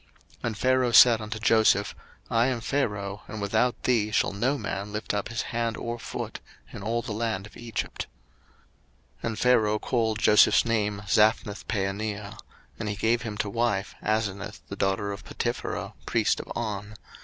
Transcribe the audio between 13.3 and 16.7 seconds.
to wife Asenath the daughter of Potipherah priest of